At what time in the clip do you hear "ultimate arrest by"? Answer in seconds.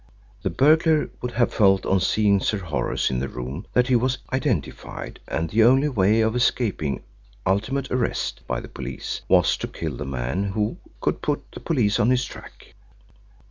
7.45-8.61